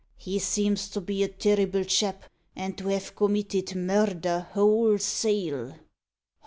[0.17, 2.23] "He seems to be a terrible chap,
[2.55, 5.75] and to have committed murder wholesale."